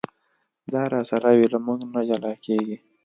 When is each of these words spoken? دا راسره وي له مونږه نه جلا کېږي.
دا 0.71 0.81
راسره 0.93 1.29
وي 1.37 1.45
له 1.53 1.59
مونږه 1.65 1.87
نه 1.95 2.01
جلا 2.07 2.33
کېږي. 2.45 2.77